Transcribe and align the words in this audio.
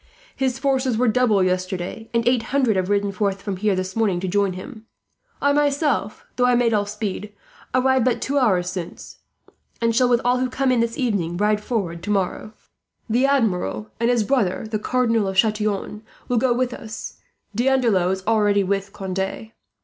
His 0.35 0.57
forces 0.57 0.97
were 0.97 1.07
doubled 1.07 1.45
yesterday, 1.45 2.09
and 2.11 2.27
eight 2.27 2.41
hundred 2.49 2.75
have 2.75 2.89
ridden 2.89 3.11
forth 3.11 3.39
from 3.43 3.57
here 3.57 3.75
this 3.75 3.95
morning 3.95 4.19
to 4.21 4.27
join 4.27 4.53
him. 4.53 4.87
"I 5.39 5.53
myself, 5.53 6.25
though 6.37 6.47
I 6.47 6.55
made 6.55 6.73
all 6.73 6.87
speed, 6.87 7.31
arrived 7.75 8.05
but 8.05 8.19
two 8.19 8.39
hours 8.39 8.67
since; 8.67 9.19
and 9.79 9.95
shall, 9.95 10.09
with 10.09 10.19
all 10.25 10.39
who 10.39 10.49
come 10.49 10.71
in 10.71 10.79
this 10.79 10.97
evening, 10.97 11.37
ride 11.37 11.63
forward 11.63 12.01
tomorrow. 12.01 12.51
The 13.07 13.27
Admiral 13.27 13.91
and 13.99 14.09
his 14.09 14.23
brother, 14.23 14.65
the 14.67 14.79
Cardinal 14.79 15.27
of 15.27 15.37
Chatillon, 15.37 16.01
will 16.27 16.37
go 16.37 16.51
with 16.51 16.73
us. 16.73 17.19
D'Andelot 17.55 18.11
is 18.11 18.23
already 18.25 18.63
with 18.63 18.93
Conde. 18.93 19.51